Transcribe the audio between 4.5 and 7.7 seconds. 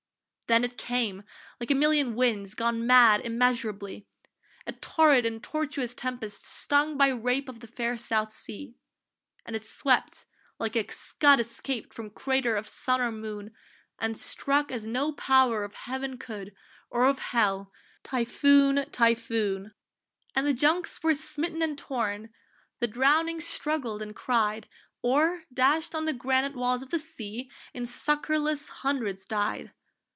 A torrid and tortuous tempest stung By rape of the